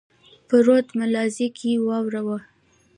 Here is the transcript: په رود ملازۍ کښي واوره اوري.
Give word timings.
په 0.47 0.55
رود 0.65 0.87
ملازۍ 0.99 1.47
کښي 1.55 1.71
واوره 1.85 2.21
اوري. 2.25 2.45